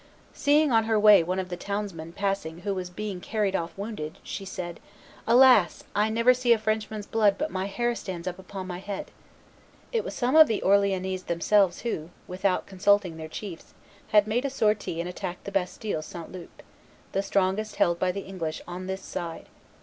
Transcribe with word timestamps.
Seeing 0.33 0.71
on 0.71 0.85
her 0.85 0.99
way 0.99 1.21
one 1.21 1.37
of 1.37 1.49
the 1.49 1.55
townsmen 1.55 2.11
passing 2.11 2.61
who 2.61 2.73
was 2.73 2.89
being 2.89 3.21
carried 3.21 3.55
off 3.55 3.77
wounded, 3.77 4.17
she 4.23 4.45
said, 4.45 4.79
"Alas! 5.27 5.83
I 5.93 6.09
never 6.09 6.33
see 6.33 6.51
a 6.53 6.57
Frenchman's 6.57 7.05
blood 7.05 7.37
but 7.37 7.51
my 7.51 7.67
hair 7.67 7.93
stands 7.93 8.27
up 8.27 8.43
on 8.55 8.65
my 8.65 8.79
head!" 8.79 9.11
It 9.91 10.03
was 10.03 10.15
some 10.15 10.35
of 10.35 10.47
the 10.47 10.63
Orleannese 10.63 11.25
themselves 11.27 11.81
who, 11.81 12.09
without 12.27 12.65
consulting 12.65 13.17
their 13.17 13.27
chiefs, 13.29 13.75
had 14.07 14.25
made 14.25 14.43
a 14.43 14.49
sortie 14.49 14.99
and 14.99 15.07
attacked 15.07 15.43
the 15.43 15.51
Bastille 15.51 16.01
St. 16.01 16.31
Loup, 16.31 16.63
the 17.11 17.21
strongest 17.21 17.75
held 17.75 17.99
by 17.99 18.11
the 18.11 18.21
English 18.25 18.59
on 18.67 18.87
this 18.87 19.03
side. 19.03 19.49